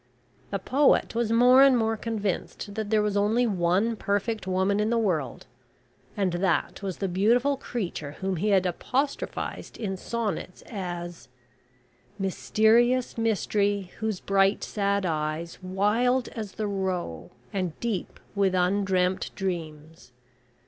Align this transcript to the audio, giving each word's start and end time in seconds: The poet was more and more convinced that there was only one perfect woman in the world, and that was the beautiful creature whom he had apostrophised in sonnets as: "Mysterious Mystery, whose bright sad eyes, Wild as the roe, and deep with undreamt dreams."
The 0.49 0.57
poet 0.57 1.13
was 1.13 1.31
more 1.31 1.61
and 1.61 1.77
more 1.77 1.95
convinced 1.95 2.73
that 2.73 2.89
there 2.89 3.03
was 3.03 3.15
only 3.15 3.45
one 3.45 3.95
perfect 3.95 4.47
woman 4.47 4.79
in 4.79 4.89
the 4.89 4.97
world, 4.97 5.45
and 6.17 6.33
that 6.33 6.81
was 6.81 6.97
the 6.97 7.07
beautiful 7.07 7.55
creature 7.55 8.13
whom 8.13 8.37
he 8.37 8.49
had 8.49 8.65
apostrophised 8.65 9.77
in 9.77 9.97
sonnets 9.97 10.63
as: 10.67 11.27
"Mysterious 12.17 13.15
Mystery, 13.15 13.91
whose 13.99 14.19
bright 14.21 14.63
sad 14.63 15.05
eyes, 15.05 15.59
Wild 15.61 16.29
as 16.29 16.53
the 16.53 16.65
roe, 16.65 17.29
and 17.53 17.79
deep 17.79 18.19
with 18.33 18.55
undreamt 18.55 19.29
dreams." 19.35 20.13